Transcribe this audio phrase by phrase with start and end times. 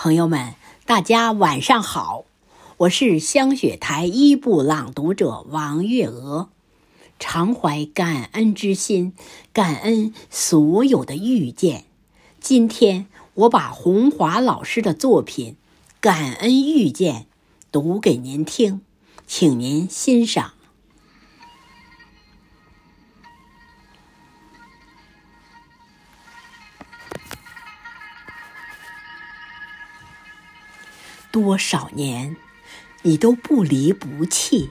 [0.00, 0.54] 朋友们，
[0.86, 2.24] 大家晚上好，
[2.76, 6.50] 我是香雪台一部朗读者王月娥，
[7.18, 9.12] 常怀感恩之心，
[9.52, 11.84] 感恩所有的遇见。
[12.40, 15.54] 今天我把洪华老师的作品
[16.00, 17.22] 《感恩遇见》
[17.72, 18.82] 读给您听，
[19.26, 20.52] 请您欣赏。
[31.40, 32.36] 多少年，
[33.02, 34.70] 你都不离不弃，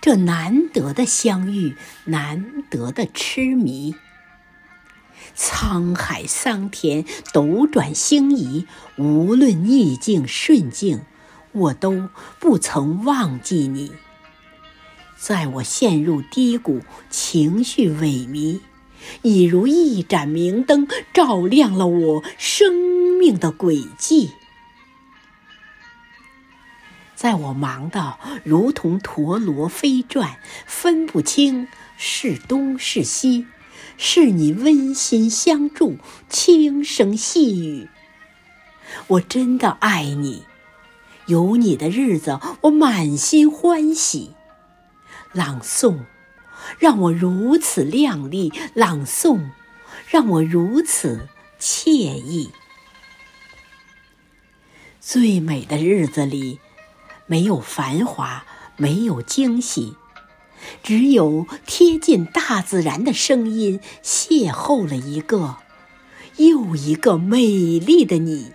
[0.00, 3.94] 这难得的相遇，难得的痴迷。
[5.36, 11.02] 沧海桑田，斗转星移，无论逆境顺境，
[11.52, 12.08] 我都
[12.40, 13.92] 不曾忘记你。
[15.16, 18.58] 在我陷入低谷、情绪萎靡，
[19.22, 22.74] 你如一盏明灯，照亮了我生
[23.20, 24.32] 命的轨迹。
[27.22, 33.46] 在我忙到如同陀螺飞转，分不清是东是西，
[33.96, 37.88] 是你温馨相助，轻声细语。
[39.06, 40.42] 我真的爱你，
[41.26, 44.32] 有你的日子，我满心欢喜。
[45.30, 46.00] 朗诵，
[46.80, 49.50] 让我如此靓丽；朗诵，
[50.08, 51.28] 让我如此
[51.60, 52.50] 惬意。
[55.00, 56.58] 最美的日子里。
[57.26, 58.44] 没有繁华，
[58.76, 59.96] 没有惊喜，
[60.82, 65.56] 只有贴近大自然的声音，邂逅了一个
[66.36, 68.52] 又一个美丽的你。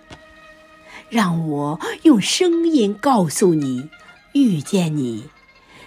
[1.10, 3.88] 让我用声音告诉你，
[4.32, 5.30] 遇见你，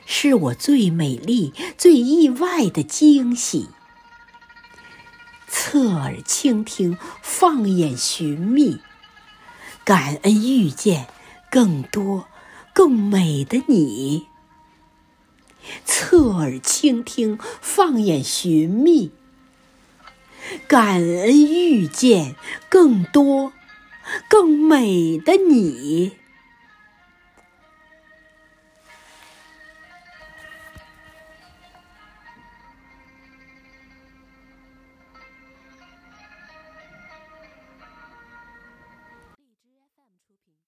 [0.05, 3.69] 是我最美丽、最意外的惊喜。
[5.47, 8.79] 侧耳倾听，放眼寻觅，
[9.83, 11.05] 感恩遇见
[11.51, 12.27] 更多。
[12.83, 14.25] 更美的你，
[15.85, 19.11] 侧耳倾听，放眼寻觅，
[20.67, 22.35] 感恩遇见
[22.69, 23.53] 更多
[24.27, 26.13] 更美的你。